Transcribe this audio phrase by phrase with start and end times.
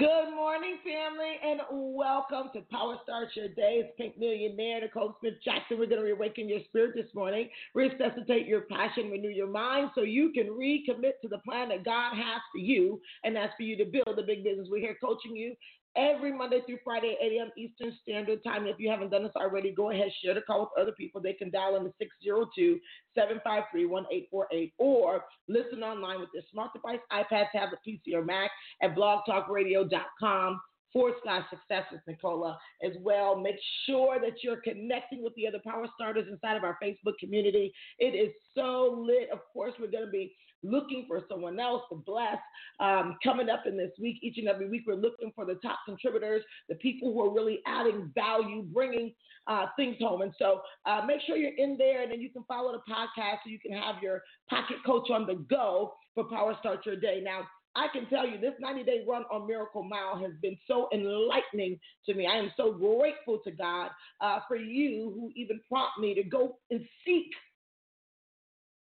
[0.00, 3.82] Good morning, family, and welcome to Power Start Your Day.
[3.84, 5.78] It's Pink Millionaire, Nicole Smith Jackson.
[5.78, 10.00] We're going to reawaken your spirit this morning, resuscitate your passion, renew your mind so
[10.00, 13.76] you can recommit to the plan that God has for you, and that's for you
[13.76, 14.68] to build a big business.
[14.70, 15.54] We're here coaching you
[15.96, 17.50] every Monday through Friday, 8 a.m.
[17.56, 18.66] Eastern Standard Time.
[18.66, 21.20] If you haven't done this already, go ahead, share the call with other people.
[21.20, 22.78] They can dial in the 602
[23.14, 28.50] 753 1848 or listen online with their smart device, iPad, tablet, PC, or Mac
[28.82, 30.60] at blogtalkradio.com
[30.92, 33.38] forward slash success with Nicola as well.
[33.38, 37.72] Make sure that you're connecting with the other power starters inside of our Facebook community.
[37.98, 39.28] It is so lit.
[39.32, 42.38] Of course, we're going to be looking for someone else to bless.
[42.80, 45.78] Um, coming up in this week, each and every week, we're looking for the top
[45.86, 49.14] contributors, the people who are really adding value, bringing
[49.46, 50.22] uh, things home.
[50.22, 53.38] And so uh, make sure you're in there, and then you can follow the podcast
[53.44, 57.20] so you can have your pocket coach on the go for Power Start Your Day.
[57.24, 60.88] Now, I can tell you this 90 day run on Miracle Mile has been so
[60.92, 62.26] enlightening to me.
[62.26, 63.90] I am so grateful to God
[64.20, 67.30] uh, for you who even prompt me to go and seek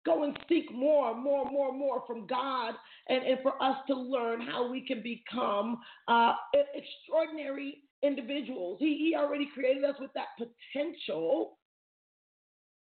[0.06, 2.74] Go and seek more, more, more, more from God,
[3.08, 5.80] and, and for us to learn how we can become
[6.10, 6.34] uh,
[6.76, 8.80] extraordinary individuals.
[8.80, 11.58] He, he already created us with that potential,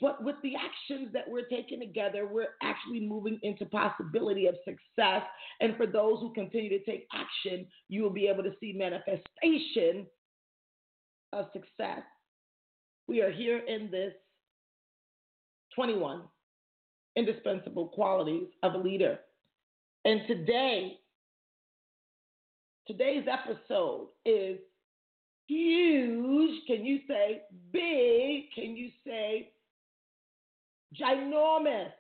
[0.00, 5.23] but with the actions that we're taking together, we're actually moving into possibility of success.
[5.61, 10.07] And for those who continue to take action, you will be able to see manifestation
[11.33, 12.02] of success.
[13.07, 14.13] We are here in this
[15.74, 16.23] 21
[17.17, 19.20] indispensable qualities of a leader.
[20.05, 20.98] And today,
[22.86, 24.58] today's episode is
[25.46, 26.67] huge.
[26.67, 27.42] Can you say
[27.73, 28.52] big?
[28.55, 29.51] Can you say
[31.00, 31.90] ginormous?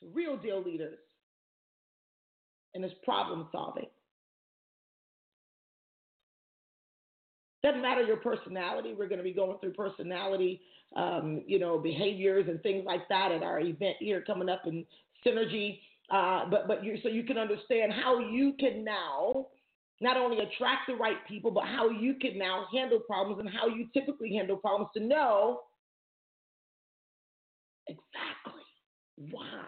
[0.00, 0.98] To real deal leaders
[2.74, 3.86] and it's problem solving.
[7.62, 8.94] Doesn't matter your personality.
[8.98, 10.62] We're going to be going through personality,
[10.96, 14.84] um, you know, behaviors and things like that at our event here coming up in
[15.24, 15.78] Synergy.
[16.10, 19.46] Uh, but but you so you can understand how you can now
[20.02, 23.68] not only attract the right people, but how you can now handle problems and how
[23.68, 25.60] you typically handle problems to know
[27.86, 28.62] exactly
[29.30, 29.62] why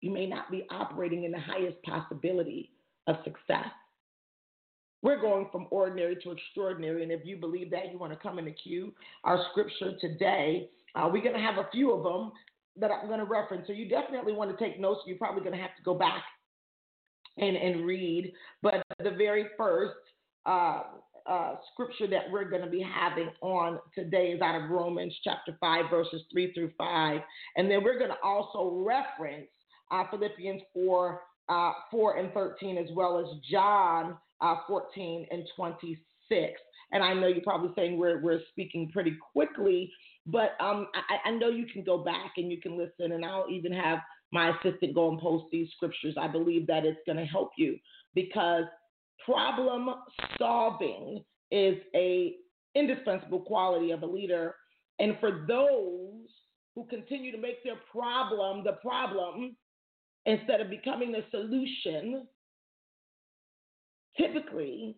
[0.00, 2.70] you may not be operating in the highest possibility
[3.06, 3.66] of success.
[5.02, 7.02] We're going from ordinary to extraordinary.
[7.02, 8.92] And if you believe that, you want to come in the queue.
[9.24, 12.32] Our scripture today, uh, we're going to have a few of them
[12.76, 13.66] that I'm going to reference.
[13.66, 15.00] So you definitely want to take notes.
[15.06, 16.22] You're probably going to have to go back
[17.38, 18.32] and, and read.
[18.62, 19.94] But the very first
[20.46, 20.82] uh,
[21.28, 25.56] uh, scripture that we're going to be having on today is out of Romans chapter
[25.60, 27.20] 5, verses 3 through 5.
[27.56, 29.48] And then we're going to also reference
[29.90, 36.60] uh, Philippians 4, uh, 4 and 13, as well as John uh, 14 and 26.
[36.92, 39.92] And I know you're probably saying we're, we're speaking pretty quickly,
[40.26, 43.46] but um, I, I know you can go back and you can listen, and I'll
[43.48, 43.98] even have
[44.32, 46.14] my assistant go and post these scriptures.
[46.18, 47.78] I believe that it's going to help you
[48.14, 48.64] because
[49.24, 49.90] problem
[50.38, 52.36] solving is a
[52.74, 54.54] indispensable quality of a leader.
[54.98, 56.28] And for those
[56.74, 59.56] who continue to make their problem the problem
[60.26, 62.26] instead of becoming the solution,
[64.16, 64.96] typically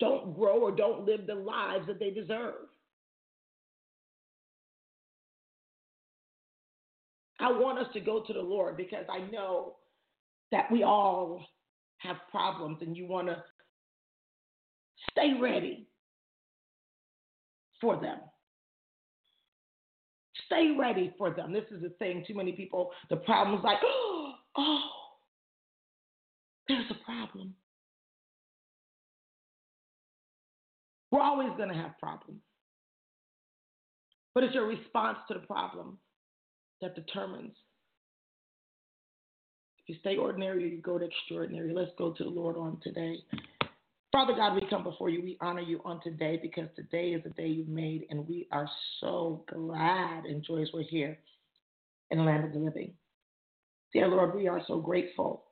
[0.00, 2.54] don't grow or don't live the lives that they deserve.
[7.44, 9.74] I want us to go to the Lord because I know
[10.50, 11.44] that we all
[11.98, 13.44] have problems and you want to
[15.10, 15.86] stay ready
[17.82, 18.16] for them.
[20.46, 21.52] Stay ready for them.
[21.52, 22.24] This is the thing.
[22.26, 23.78] Too many people, the problem is like,
[24.56, 24.80] oh,
[26.66, 27.52] there's a problem.
[31.10, 32.40] We're always going to have problems.
[34.34, 35.98] But it's your response to the problem
[36.80, 37.52] that determines
[39.78, 41.72] if you stay ordinary or you go to extraordinary.
[41.74, 43.18] Let's go to the Lord on today.
[44.12, 45.22] Father God, we come before you.
[45.22, 48.68] We honor you on today because today is the day you've made, and we are
[49.00, 51.18] so glad and joyous we're here
[52.10, 52.94] in the land of the living.
[53.92, 55.44] Dear Lord, we are so grateful.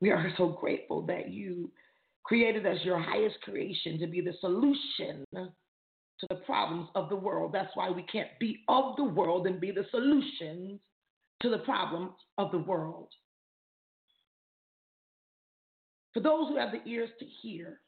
[0.00, 1.70] We are so grateful that you
[2.24, 5.24] created us your highest creation to be the solution
[6.22, 7.52] to the problems of the world.
[7.52, 10.80] That's why we can't be of the world and be the solutions
[11.42, 13.08] to the problems of the world.
[16.14, 17.80] For those who have the ears to hear,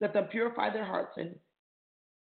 [0.00, 1.34] let them purify their hearts and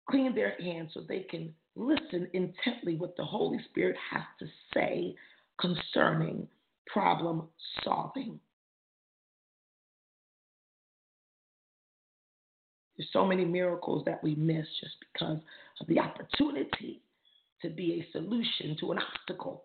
[0.10, 5.16] clean their hands so they can listen intently what the Holy Spirit has to say
[5.62, 6.48] concerning
[6.88, 7.48] problem
[7.84, 8.39] solving.
[12.98, 15.38] There's so many miracles that we miss just because
[15.80, 17.02] of the opportunity
[17.62, 19.64] to be a solution to an obstacle.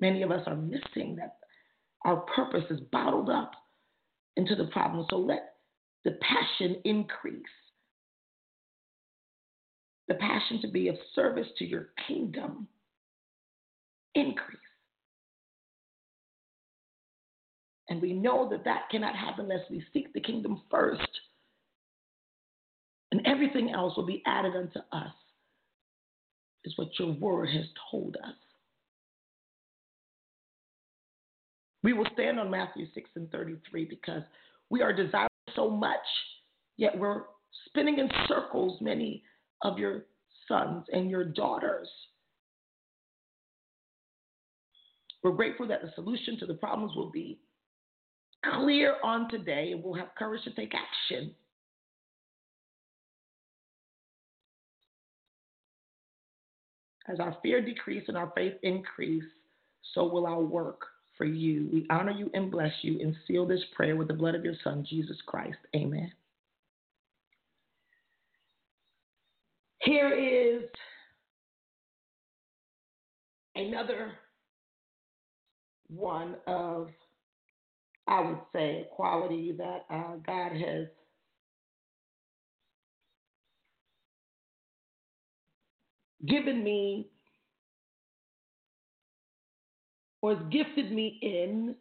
[0.00, 1.38] Many of us are missing that
[2.04, 3.52] our purpose is bottled up
[4.36, 5.04] into the problem.
[5.10, 5.54] So let
[6.04, 7.42] the passion increase.
[10.06, 12.68] The passion to be of service to your kingdom
[14.14, 14.58] increase.
[17.88, 21.08] And we know that that cannot happen unless we seek the kingdom first.
[23.10, 25.14] And everything else will be added unto us,
[26.64, 28.34] is what your word has told us.
[31.82, 34.22] We will stand on Matthew 6 and 33 because
[34.68, 35.96] we are desiring so much,
[36.76, 37.22] yet we're
[37.66, 39.22] spinning in circles, many
[39.62, 40.04] of your
[40.46, 41.88] sons and your daughters.
[45.22, 47.38] We're grateful that the solution to the problems will be
[48.44, 51.34] clear on today and we'll have courage to take action.
[57.08, 59.24] As our fear decrease and our faith increase,
[59.94, 60.82] so will our work
[61.16, 61.68] for you.
[61.72, 64.54] We honor you and bless you and seal this prayer with the blood of your
[64.62, 65.58] Son, Jesus Christ.
[65.74, 66.12] Amen.
[69.80, 70.68] Here is
[73.56, 74.12] another
[75.88, 76.88] one of,
[78.08, 80.86] I would say, a quality that uh, God has
[86.26, 87.08] given me
[90.22, 91.74] or has gifted me in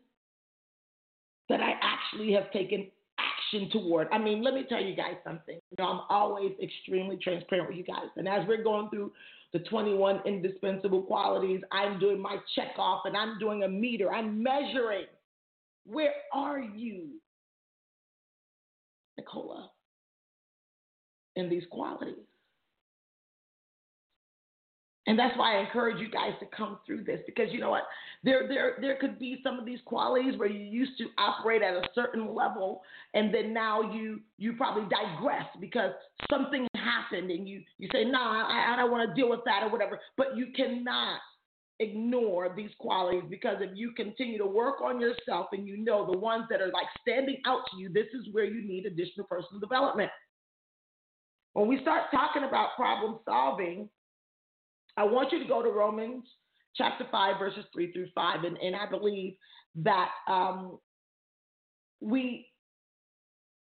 [1.50, 2.88] that I actually have taken
[3.19, 4.07] action toward.
[4.12, 5.56] I mean, let me tell you guys something.
[5.56, 8.09] You know, I'm always extremely transparent with you guys.
[8.18, 9.13] And as we're going through
[9.53, 14.12] the 21 indispensable qualities, I'm doing my check off and I'm doing a meter.
[14.12, 15.06] I'm measuring.
[15.89, 17.07] Where are you,
[19.18, 19.72] Nicola,
[21.36, 22.16] in these qualities?
[25.07, 27.84] And that's why I encourage you guys to come through this because you know what?
[28.25, 31.74] There, there, there could be some of these qualities where you used to operate at
[31.74, 32.81] a certain level,
[33.13, 35.92] and then now you you probably digress because
[36.30, 39.45] something happened, and you you say, "No, nah, I, I don't want to deal with
[39.45, 41.19] that or whatever." But you cannot
[41.79, 46.18] ignore these qualities because if you continue to work on yourself and you know the
[46.18, 49.59] ones that are like standing out to you, this is where you need additional personal
[49.59, 50.09] development.
[51.53, 53.89] When we start talking about problem solving
[54.97, 56.25] I want you to go to Romans
[56.75, 58.44] chapter 5, verses 3 through 5.
[58.44, 59.35] And, and I believe
[59.75, 60.79] that um,
[62.01, 62.47] we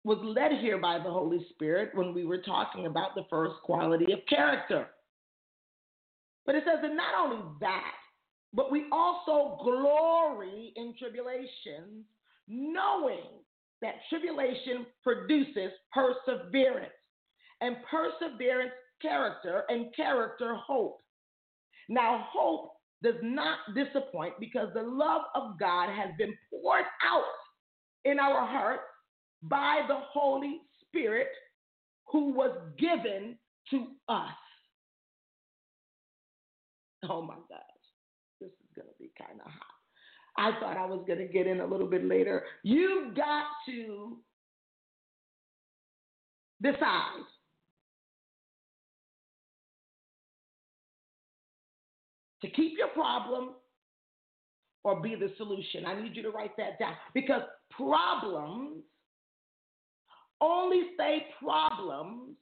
[0.05, 4.11] was led here by the Holy Spirit when we were talking about the first quality
[4.13, 4.89] of character.
[6.49, 7.93] But it says that not only that,
[8.55, 12.07] but we also glory in tribulations,
[12.49, 13.45] knowing
[13.83, 16.91] that tribulation produces perseverance,
[17.61, 21.03] and perseverance, character, and character, hope.
[21.91, 22.71] Now, hope
[23.03, 27.25] does not disappoint because the love of God has been poured out
[28.07, 28.85] in our hearts
[29.43, 31.29] by the Holy Spirit
[32.11, 33.37] who was given
[33.69, 34.33] to us.
[37.09, 37.61] Oh my gosh,
[38.41, 39.79] this is going to be kind of hot.
[40.37, 42.45] I thought I was going to get in a little bit later.
[42.63, 44.17] You've got to
[46.63, 47.25] decide
[52.43, 53.51] to keep your problem
[54.85, 55.87] or be the solution.
[55.87, 58.83] I need you to write that down because problems
[60.41, 62.37] only stay problems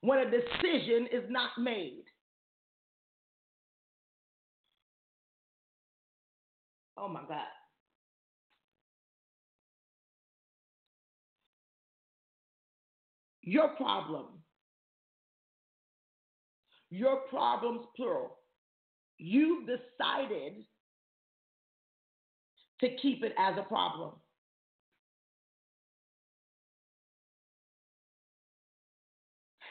[0.00, 2.04] when a decision is not made.
[6.98, 7.38] Oh my God.
[13.42, 14.26] Your problem,
[16.90, 18.38] your problems, plural,
[19.18, 20.64] You've decided
[22.80, 24.12] to keep it as a problem.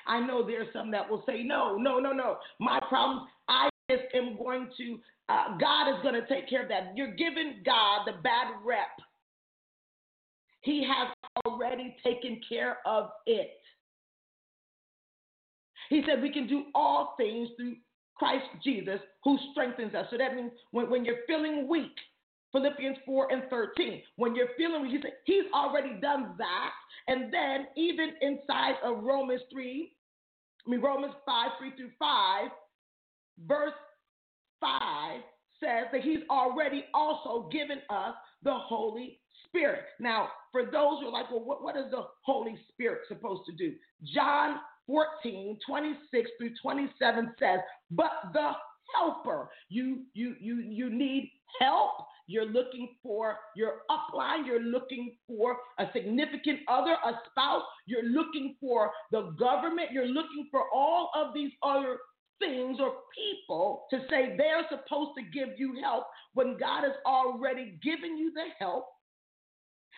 [0.05, 2.38] I know there's some that will say, no, no, no, no.
[2.60, 6.69] My problems, I just am going to, uh, God is going to take care of
[6.69, 6.93] that.
[6.96, 8.98] You're giving God the bad rep.
[10.62, 11.13] He has
[11.46, 13.51] already taken care of it.
[15.89, 17.75] He said we can do all things through
[18.15, 20.07] Christ Jesus who strengthens us.
[20.10, 21.96] So that means when, when you're feeling weak,
[22.51, 26.72] Philippians 4 and 13, when you're feeling weak, he said, He's already done that.
[27.07, 29.91] And then even inside of Romans 3,
[30.65, 32.50] I mean, Romans 5, 3 through 5,
[33.48, 33.74] verse
[34.59, 35.21] 5
[35.59, 39.83] says that he's already also given us the Holy Spirit.
[39.99, 43.53] Now, for those who are like, well, what, what is the Holy Spirit supposed to
[43.53, 43.73] do?
[44.13, 47.59] John 14, 26 through 27 says,
[47.91, 48.51] but the
[48.95, 51.91] helper, you you you you need help.
[52.29, 54.45] You're looking for your upline.
[54.45, 57.63] You're looking for a significant other, a spouse.
[57.85, 59.91] You're looking for the government.
[59.93, 61.99] You're looking for all of these other
[62.39, 67.79] things or people to say they're supposed to give you help when God has already
[67.84, 68.88] given you the help.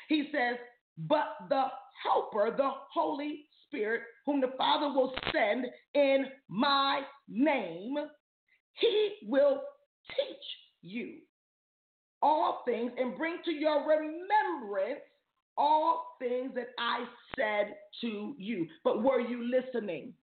[0.08, 0.58] He says,
[0.98, 1.66] but the
[2.04, 7.96] helper, the Holy Spirit, whom the Father will send in my name,
[8.74, 9.62] he will
[10.10, 10.38] teach
[10.82, 11.16] you
[12.22, 15.02] all things and bring to your remembrance
[15.58, 17.06] all things that I
[17.36, 18.68] said to you.
[18.84, 20.14] But were you listening?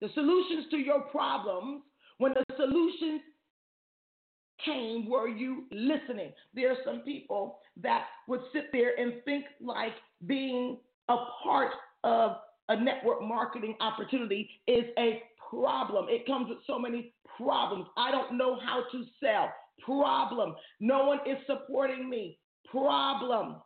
[0.00, 1.82] The solutions to your problems,
[2.18, 3.22] when the solutions
[4.64, 6.32] came, were you listening?
[6.54, 9.92] There are some people that would sit there and think like
[10.26, 10.78] being
[11.08, 11.72] a part
[12.04, 12.36] of
[12.68, 16.06] a network marketing opportunity is a problem.
[16.08, 17.86] It comes with so many problems.
[17.96, 19.50] I don't know how to sell.
[19.84, 20.54] Problem.
[20.78, 22.38] No one is supporting me.
[22.70, 23.56] Problem.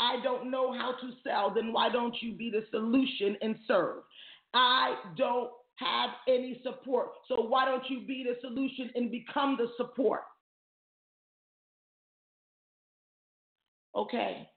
[0.00, 1.52] I don't know how to sell.
[1.54, 3.98] Then why don't you be the solution and serve?
[4.54, 7.10] I don't have any support.
[7.28, 10.22] So why don't you be the solution and become the support?
[13.94, 14.48] Okay.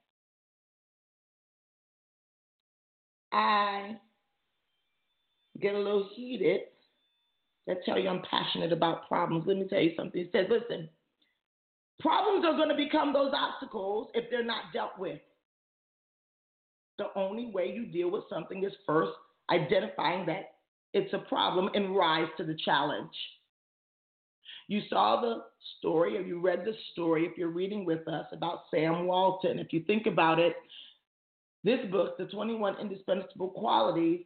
[3.33, 3.97] I
[5.59, 6.61] get a little heated.
[7.69, 9.43] I tell you I'm passionate about problems.
[9.45, 10.23] Let me tell you something.
[10.23, 10.87] He says, listen,
[11.99, 15.19] problems are going to become those obstacles if they're not dealt with.
[16.97, 19.11] The only way you deal with something is first
[19.49, 20.55] identifying that
[20.93, 23.13] it's a problem and rise to the challenge.
[24.67, 25.43] You saw the
[25.77, 29.59] story, or you read the story if you're reading with us about Sam Walton.
[29.59, 30.55] If you think about it,
[31.63, 34.21] this book, The 21 Indispensable Qualities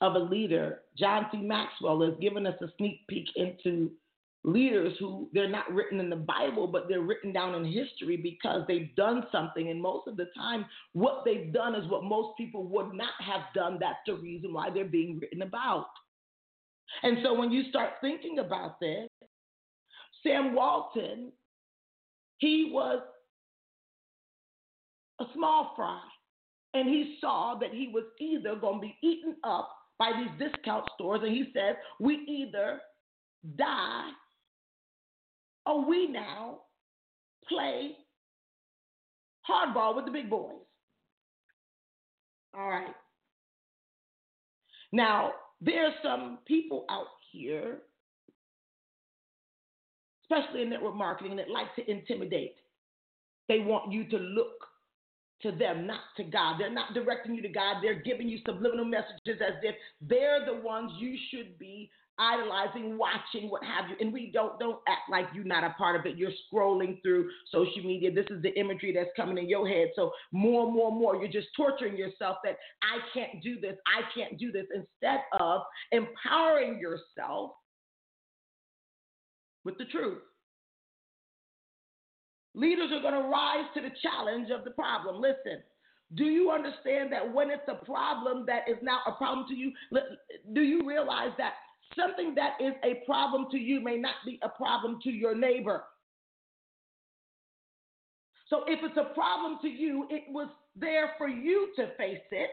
[0.00, 1.38] of a Leader, John C.
[1.38, 3.90] Maxwell has given us a sneak peek into
[4.44, 8.62] leaders who they're not written in the Bible, but they're written down in history because
[8.66, 9.68] they've done something.
[9.68, 13.42] And most of the time, what they've done is what most people would not have
[13.54, 13.78] done.
[13.80, 15.86] That's the reason why they're being written about.
[17.02, 19.08] And so when you start thinking about this,
[20.22, 21.32] Sam Walton,
[22.38, 23.00] he was
[25.20, 26.00] a small fry.
[26.74, 30.84] And he saw that he was either going to be eaten up by these discount
[30.94, 31.20] stores.
[31.24, 32.80] And he said, We either
[33.56, 34.10] die
[35.68, 36.60] or we now
[37.46, 37.92] play
[39.48, 40.54] hardball with the big boys.
[42.56, 42.94] All right.
[44.92, 47.78] Now, there are some people out here,
[50.24, 52.56] especially in network marketing, that like to intimidate.
[53.48, 54.64] They want you to look
[55.42, 56.56] to them, not to God.
[56.58, 57.76] They're not directing you to God.
[57.82, 63.50] They're giving you subliminal messages as if they're the ones you should be idolizing, watching,
[63.50, 63.96] what have you.
[64.00, 66.16] And we don't don't act like you're not a part of it.
[66.16, 68.12] You're scrolling through social media.
[68.12, 69.88] This is the imagery that's coming in your head.
[69.94, 73.76] So more and more and more, you're just torturing yourself that I can't do this,
[73.86, 77.52] I can't do this, instead of empowering yourself
[79.64, 80.18] with the truth.
[82.54, 85.20] Leaders are going to rise to the challenge of the problem.
[85.20, 85.62] Listen,
[86.14, 89.72] do you understand that when it's a problem that is now a problem to you,
[90.54, 91.52] do you realize that
[91.96, 95.84] something that is a problem to you may not be a problem to your neighbor?
[98.48, 102.50] So if it's a problem to you, it was there for you to face it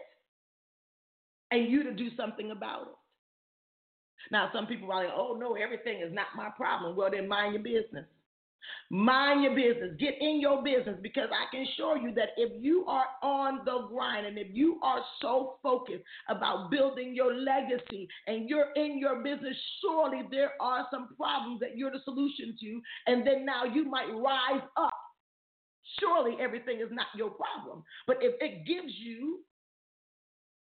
[1.52, 2.96] and you to do something about it.
[4.32, 6.96] Now, some people are like, oh, no, everything is not my problem.
[6.96, 8.06] Well, then mind your business.
[8.92, 9.96] Mind your business.
[10.00, 13.88] Get in your business because I can assure you that if you are on the
[13.88, 19.24] grind and if you are so focused about building your legacy and you're in your
[19.24, 22.82] business, surely there are some problems that you're the solution to.
[23.08, 24.94] And then now you might rise up.
[26.00, 27.84] Surely everything is not your problem.
[28.08, 29.40] But if it gives you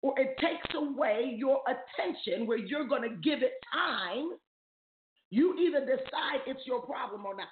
[0.01, 4.31] or it takes away your attention where you're going to give it time,
[5.29, 7.47] you either decide it's your problem or not.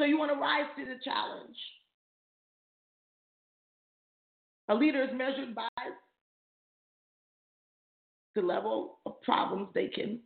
[0.00, 1.56] So you want to rise to the challenge.
[4.70, 5.68] A leader is measured by
[8.34, 10.20] the level of problems they can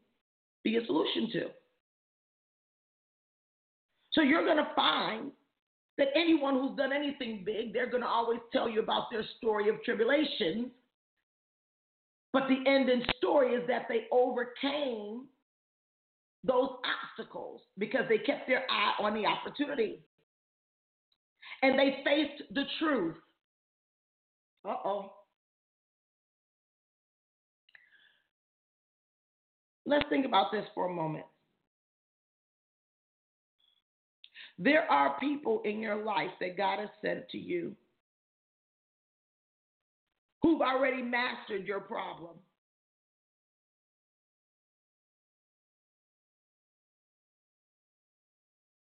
[0.63, 1.47] be a solution to.
[4.13, 5.33] So you're going to find
[5.99, 9.69] that anyone who's done anything big, they're going to always tell you about their story
[9.69, 10.69] of tribulations.
[12.33, 15.25] But the ending story is that they overcame
[16.45, 20.01] those obstacles because they kept their eye on the opportunity.
[21.63, 23.17] And they faced the truth.
[24.67, 25.13] Uh oh.
[29.87, 31.25] Let's think about this for a moment.
[34.59, 37.75] There are people in your life that God has sent to you
[40.43, 42.37] who've already mastered your problem.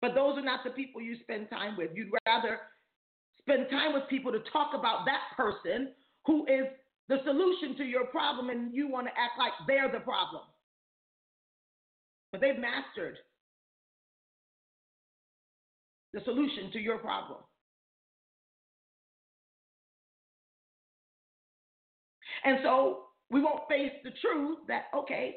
[0.01, 1.91] But those are not the people you spend time with.
[1.95, 2.59] You'd rather
[3.39, 5.93] spend time with people to talk about that person
[6.27, 6.67] who is
[7.09, 10.43] the solution to your problem and you want to act like they're the problem.
[12.33, 13.19] But they've mastered
[16.13, 17.39] the solution to your problem.
[22.45, 25.37] And so we won't face the truth that, okay,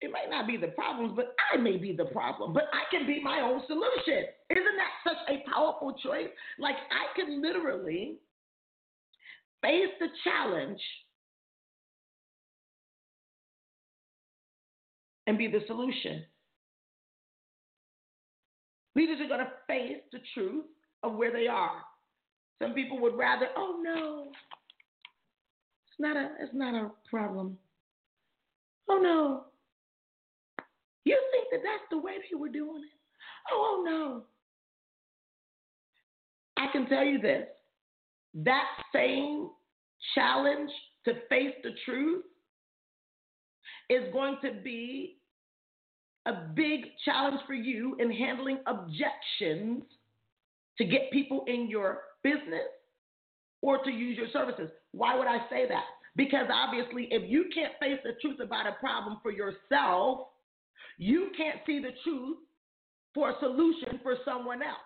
[0.00, 3.06] it might not be the problems, but I may be the problem, but I can
[3.06, 4.26] be my own solution.
[4.50, 6.28] Isn't that such a powerful choice?
[6.58, 8.18] Like, I can literally
[9.60, 10.80] face the challenge
[15.26, 16.24] and be the solution.
[18.94, 20.64] Leaders are going to face the truth
[21.02, 21.82] of where they are.
[22.62, 24.26] Some people would rather, oh no,
[25.88, 27.58] it's not a, it's not a problem.
[28.88, 29.44] Oh no,
[31.08, 32.98] you think that that's the way they were doing it?
[33.52, 34.22] Oh, oh no.
[36.56, 37.46] I can tell you this
[38.44, 39.48] that same
[40.14, 40.70] challenge
[41.04, 42.24] to face the truth
[43.88, 45.16] is going to be
[46.26, 49.82] a big challenge for you in handling objections
[50.76, 52.68] to get people in your business
[53.62, 54.70] or to use your services.
[54.92, 55.84] Why would I say that?
[56.16, 60.28] Because obviously, if you can't face the truth about a problem for yourself,
[60.98, 62.38] you can't see the truth
[63.14, 64.76] for a solution for someone else.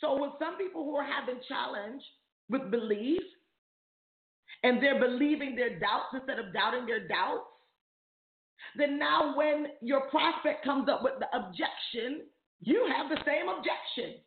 [0.00, 2.02] So, with some people who are having challenge
[2.48, 3.22] with belief,
[4.62, 7.44] and they're believing their doubts instead of doubting their doubts,
[8.76, 12.26] then now when your prospect comes up with the objection,
[12.60, 14.20] you have the same objection.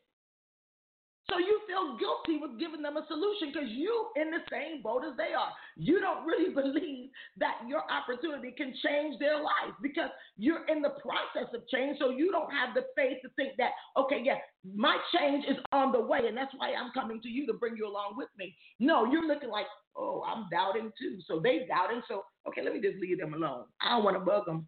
[1.32, 5.04] So you feel guilty with giving them a solution because you in the same boat
[5.08, 5.56] as they are.
[5.78, 10.92] You don't really believe that your opportunity can change their life because you're in the
[11.00, 11.98] process of change.
[12.00, 14.44] So you don't have the faith to think that, okay, yeah,
[14.76, 17.78] my change is on the way, and that's why I'm coming to you to bring
[17.78, 18.56] you along with me.
[18.80, 21.20] No, you're looking like, oh, I'm doubting too.
[21.26, 22.02] So they doubting.
[22.08, 23.66] So okay, let me just leave them alone.
[23.82, 24.68] I don't want to bug them.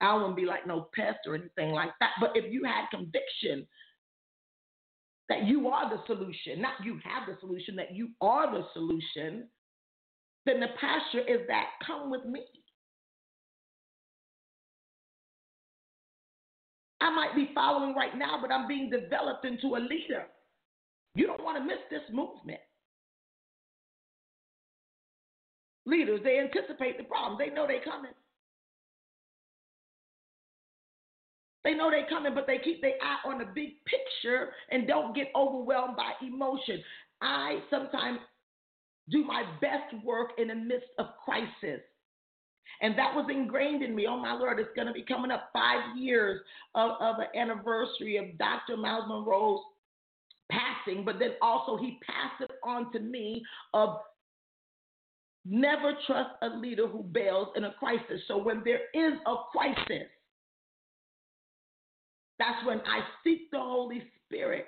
[0.00, 2.12] I don't want to be like no pest or anything like that.
[2.20, 3.66] But if you had conviction
[5.28, 9.48] that you are the solution, not you have the solution, that you are the solution,
[10.46, 12.44] then the posture is that come with me.
[17.00, 20.24] I might be following right now, but I'm being developed into a leader.
[21.14, 22.60] You don't want to miss this movement.
[25.86, 27.38] Leaders, they anticipate the problem.
[27.38, 28.12] They know they're coming.
[31.64, 35.14] They know they're coming, but they keep their eye on the big picture and don't
[35.14, 36.82] get overwhelmed by emotion.
[37.20, 38.20] I sometimes
[39.10, 41.80] do my best work in the midst of crisis.
[42.80, 44.06] And that was ingrained in me.
[44.08, 46.40] Oh my Lord, it's going to be coming up five years
[46.74, 48.76] of, of an anniversary of Dr.
[48.76, 49.60] Myles Munroe's
[50.50, 53.42] passing, but then also he passed it on to me
[53.74, 53.96] of
[55.44, 58.20] never trust a leader who bails in a crisis.
[58.28, 60.08] So when there is a crisis,
[62.38, 64.66] that's when I seek the Holy Spirit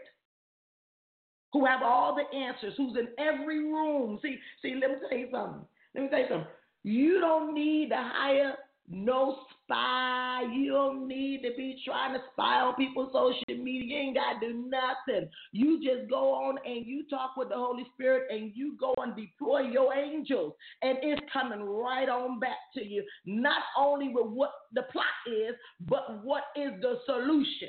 [1.52, 4.18] who have all the answers, who's in every room.
[4.22, 5.62] See, see, let me tell you something.
[5.94, 6.48] Let me tell you something.
[6.83, 8.54] You don't need to hire
[8.90, 10.42] no spy.
[10.53, 13.85] You don't need to be trying to spy on people's social media.
[13.85, 15.29] You ain't got to do nothing.
[15.53, 19.14] You just go on and you talk with the Holy Spirit and you go and
[19.14, 20.55] deploy your angels.
[20.83, 23.05] And it's coming right on back to you.
[23.24, 25.55] Not only with what the plot is,
[25.88, 27.68] but what is the solution.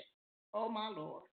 [0.53, 1.23] Oh, my Lord.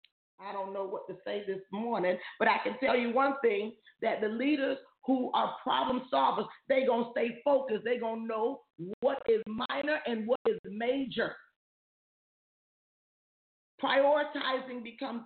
[0.40, 3.72] I don't know what to say this morning, but I can tell you one thing
[4.02, 7.82] that the leaders who are problem solvers, they going to stay focused.
[7.82, 8.60] they going to know
[9.00, 11.34] what is minor and what is major.
[13.82, 15.22] Prioritizing becomes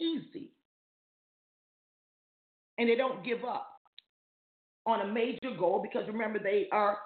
[0.00, 0.52] easy.
[2.78, 3.68] And they don't give up
[4.86, 6.96] on a major goal because remember, they are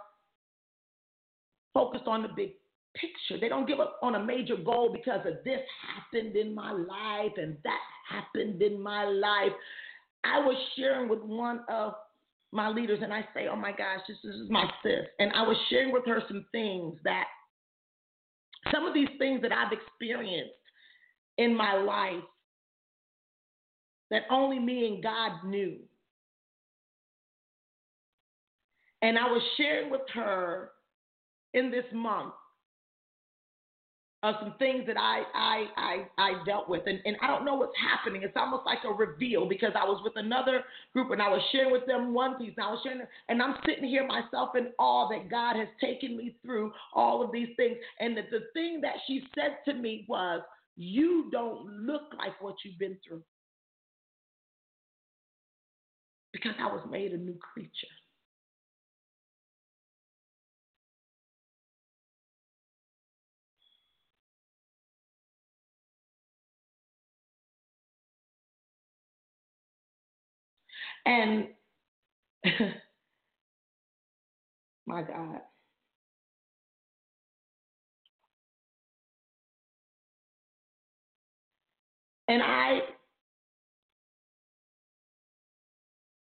[1.75, 2.51] focused on the big
[2.95, 3.41] picture.
[3.41, 7.33] They don't give up on a major goal because of this happened in my life
[7.37, 9.53] and that happened in my life.
[10.35, 11.95] I was sharing with one of
[12.53, 15.07] my leaders, and I say, Oh my gosh, this, this is my sis.
[15.19, 17.27] And I was sharing with her some things that,
[18.73, 20.55] some of these things that I've experienced
[21.39, 22.25] in my life
[24.11, 25.77] that only me and God knew.
[29.03, 30.71] And I was sharing with her
[31.55, 32.33] in this month
[34.35, 37.55] of some things that I I I, I dealt with, and, and I don't know
[37.55, 38.23] what's happening.
[38.23, 41.73] It's almost like a reveal because I was with another group and I was sharing
[41.73, 45.09] with them one piece, and I was sharing, and I'm sitting here myself in awe
[45.09, 47.77] that God has taken me through all of these things.
[48.01, 50.43] And the, the thing that she said to me was,
[50.77, 53.23] "You don't look like what you've been through,"
[56.33, 57.71] because I was made a new creature.
[71.07, 71.47] And
[74.87, 75.41] my God.
[82.29, 82.81] And I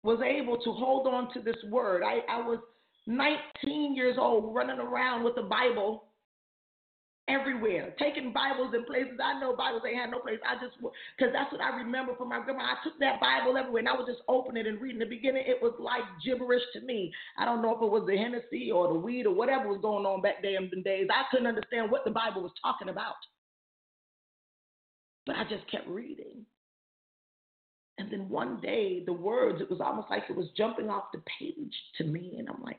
[0.04, 2.04] was able to hold on to this word.
[2.04, 2.60] I, I was
[3.08, 6.04] 19 years old running around with the Bible
[7.28, 10.40] everywhere, taking Bibles in places I know Bibles ain't had no place.
[10.46, 12.64] I just because that's what I remember from my grandma.
[12.64, 14.94] I took that Bible everywhere, and I would just open it and read.
[14.94, 17.12] In the beginning, it was like gibberish to me.
[17.38, 20.06] I don't know if it was the Hennessy or the weed or whatever was going
[20.06, 21.08] on back there in the days.
[21.10, 23.16] I couldn't understand what the Bible was talking about,
[25.26, 26.46] but I just kept reading.
[27.98, 31.22] And then one day, the words, it was almost like it was jumping off the
[31.40, 32.36] page to me.
[32.38, 32.78] And I'm like,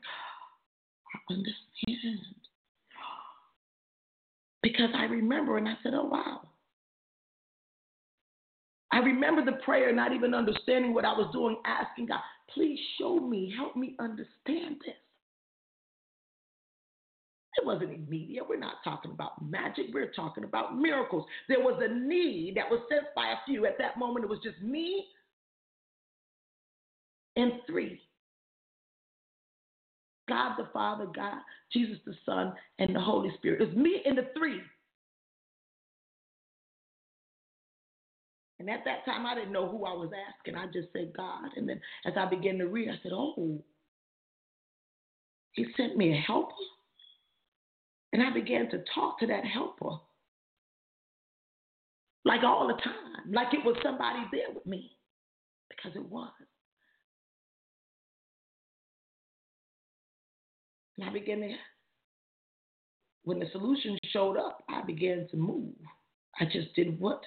[1.13, 2.46] I understand.
[4.67, 6.41] Because I remember and I said, oh, wow.
[8.91, 12.19] I remember the prayer, not even understanding what I was doing, asking God,
[12.53, 14.95] please show me, help me understand this.
[17.55, 18.47] It wasn't immediate.
[18.47, 19.85] We're not talking about magic.
[19.93, 21.25] We're talking about miracles.
[21.47, 23.65] There was a need that was sensed by a few.
[23.65, 25.05] At that moment, it was just me
[27.37, 28.01] and three
[30.27, 31.39] God the Father, God,
[31.71, 33.61] Jesus the Son, and the Holy Spirit.
[33.61, 34.61] It's me and the three.
[38.59, 40.55] And at that time, I didn't know who I was asking.
[40.55, 41.51] I just said God.
[41.55, 43.63] And then as I began to read, I said, Oh,
[45.53, 46.53] He sent me a helper.
[48.13, 49.97] And I began to talk to that helper
[52.27, 54.91] like all the time, like it was somebody there with me,
[55.69, 56.29] because it was.
[60.97, 61.53] And I began to,
[63.23, 65.73] when the solution showed up, I began to move.
[66.39, 67.21] I just did what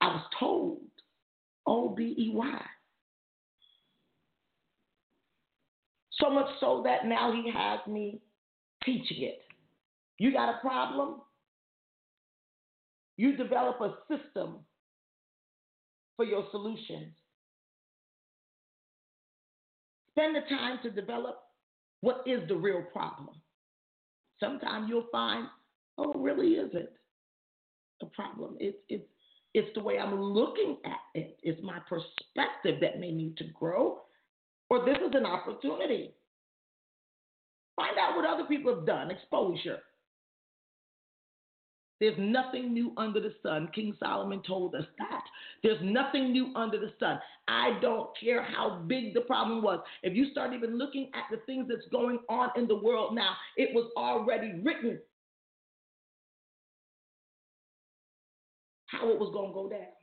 [0.00, 0.80] I was told.
[1.66, 2.60] O B E Y.
[6.12, 8.20] So much so that now he has me
[8.84, 9.42] teaching it.
[10.18, 11.20] You got a problem?
[13.16, 14.56] You develop a system
[16.16, 17.12] for your solutions.
[20.10, 21.42] Spend the time to develop
[22.00, 23.36] what is the real problem?
[24.40, 25.46] Sometimes you'll find,
[25.98, 26.88] oh, really isn't
[28.02, 28.56] a problem.
[28.60, 29.04] It's it's
[29.54, 31.38] it's the way I'm looking at it.
[31.42, 34.02] It's my perspective that may need to grow,
[34.70, 36.14] or this is an opportunity.
[37.76, 39.10] Find out what other people have done.
[39.10, 39.78] Exposure.
[42.00, 43.68] There's nothing new under the sun.
[43.74, 45.24] King Solomon told us that.
[45.62, 47.18] There's nothing new under the sun.
[47.48, 49.80] I don't care how big the problem was.
[50.02, 53.34] If you start even looking at the things that's going on in the world now,
[53.56, 55.00] it was already written
[58.86, 59.97] how it was going to go down.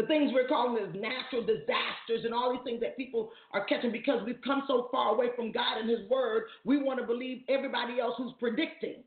[0.00, 3.92] The things we're calling as natural disasters and all these things that people are catching
[3.92, 7.42] because we've come so far away from God and His Word, we want to believe
[7.48, 9.02] everybody else who's predicting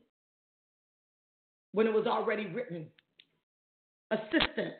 [1.72, 2.86] when it was already written.
[4.10, 4.74] Assistance.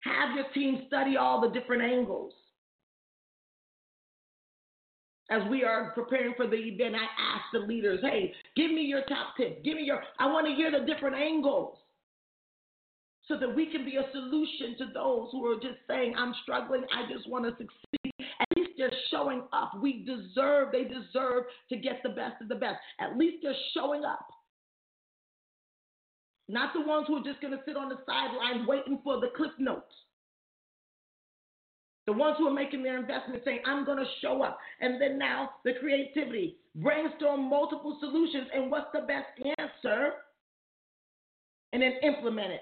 [0.00, 2.32] Have your team study all the different angles.
[5.30, 9.02] As we are preparing for the event, I ask the leaders, hey, give me your
[9.02, 9.60] top tips.
[9.64, 11.78] Give me your, I want to hear the different angles
[13.26, 16.82] so that we can be a solution to those who are just saying, I'm struggling,
[16.92, 18.28] I just want to succeed.
[18.40, 19.72] At least they're showing up.
[19.80, 22.76] We deserve, they deserve to get the best of the best.
[23.00, 24.26] At least they're showing up.
[26.48, 29.28] Not the ones who are just going to sit on the sidelines waiting for the
[29.34, 29.92] cliff notes.
[32.06, 34.58] The ones who are making their investment saying, I'm going to show up.
[34.82, 36.56] And then now the creativity.
[36.76, 40.10] Brainstorm multiple solutions and what's the best answer?
[41.72, 42.60] And then implement it.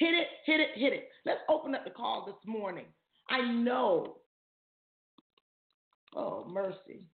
[0.00, 1.08] Hit it, hit it, hit it.
[1.26, 2.86] Let's open up the call this morning.
[3.28, 4.16] I know.
[6.16, 7.04] Oh, mercy.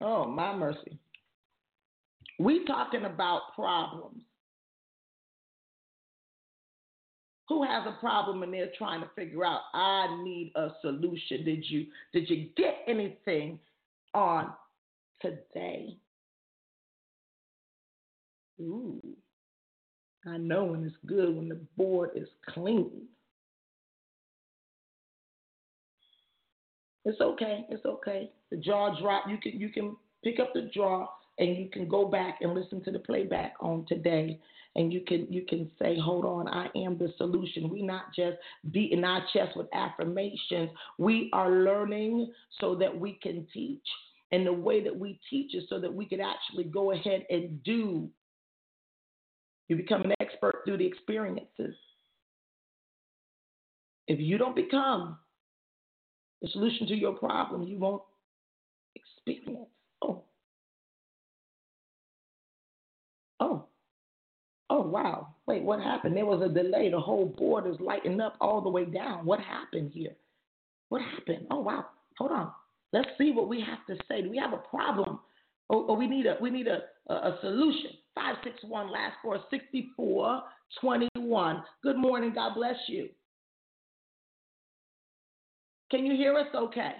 [0.00, 1.00] Oh, my mercy.
[2.38, 4.22] We talking about problems.
[7.48, 11.44] Who has a problem and they're trying to figure out, I need a solution.
[11.44, 13.58] Did you did you get anything
[14.14, 14.52] on
[15.20, 15.98] today?
[18.60, 19.00] Ooh.
[20.26, 22.90] I know when it's good when the board is clean.
[27.04, 27.66] It's okay.
[27.68, 28.30] It's okay.
[28.50, 29.24] The jaw drop.
[29.28, 31.08] You can you can pick up the jaw
[31.38, 34.38] and you can go back and listen to the playback on today
[34.76, 38.36] and you can you can say hold on i am the solution we not just
[38.70, 42.30] beating our chest with affirmations we are learning
[42.60, 43.86] so that we can teach
[44.30, 47.62] and the way that we teach is so that we can actually go ahead and
[47.64, 48.08] do
[49.68, 51.74] you become an expert through the experiences.
[54.08, 55.18] If you don't become
[56.40, 58.02] the solution to your problem, you won't
[58.94, 59.68] experience.
[60.02, 60.24] Oh.
[63.40, 63.66] Oh.
[64.70, 65.28] Oh, wow.
[65.46, 66.16] Wait, what happened?
[66.16, 66.90] There was a delay.
[66.90, 69.24] The whole board is lighting up all the way down.
[69.24, 70.16] What happened here?
[70.88, 71.46] What happened?
[71.50, 71.86] Oh, wow.
[72.18, 72.50] Hold on.
[72.92, 74.22] Let's see what we have to say.
[74.22, 75.20] Do we have a problem?
[75.68, 77.92] Or, or we need a we need a, a, a solution.
[78.14, 81.62] 561 last four 6421.
[81.82, 82.32] Good morning.
[82.34, 83.08] God bless you.
[85.90, 86.92] Can you hear us okay?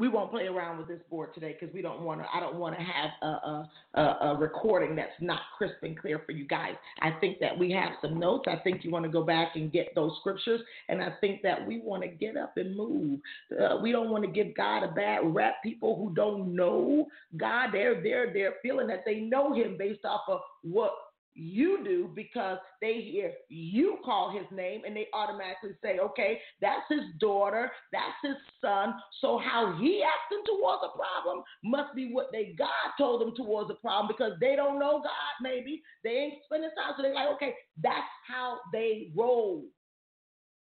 [0.00, 2.26] We won't play around with this board today because we don't want to.
[2.34, 6.32] I don't want to have a, a, a, recording that's not crisp and clear for
[6.32, 6.72] you guys.
[7.02, 8.46] I think that we have some notes.
[8.48, 11.64] I think you want to go back and get those scriptures, and I think that
[11.66, 13.20] we want to get up and move.
[13.52, 15.56] Uh, we don't want to give God a bad rap.
[15.62, 20.22] People who don't know God, they're they're they're feeling that they know Him based off
[20.28, 20.94] of what
[21.40, 26.82] you do because they hear you call his name and they automatically say, okay, that's
[26.88, 28.94] his daughter, that's his son.
[29.20, 33.70] So how he acting towards a problem must be what they God told them towards
[33.70, 35.82] a problem because they don't know God, maybe.
[36.04, 36.92] They ain't spending time.
[36.96, 39.64] So they're like, okay, that's how they roll.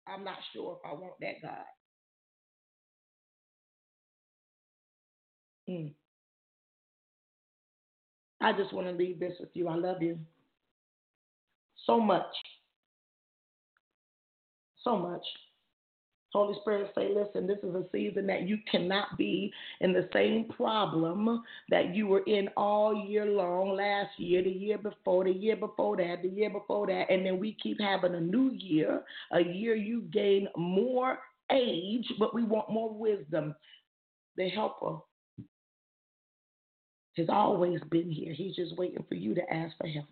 [0.05, 1.65] I'm not sure if I want that God.
[5.69, 5.93] Mm.
[8.41, 9.67] I just want to leave this with you.
[9.67, 10.19] I love you
[11.87, 12.21] so much.
[14.83, 15.23] So much.
[16.33, 20.45] Holy Spirit say, listen, this is a season that you cannot be in the same
[20.55, 25.55] problem that you were in all year long, last year, the year before, the year
[25.55, 29.41] before that, the year before that, and then we keep having a new year, a
[29.41, 31.17] year you gain more
[31.51, 33.55] age, but we want more wisdom.
[34.35, 34.97] The helper
[37.15, 38.33] has always been here.
[38.33, 40.05] He's just waiting for you to ask for help.